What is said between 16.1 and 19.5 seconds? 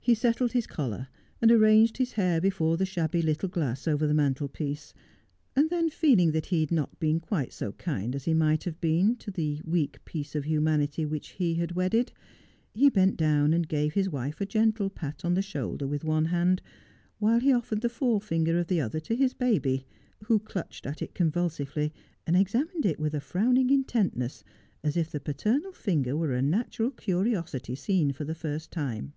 hand, while he offered the forefinger of the other to his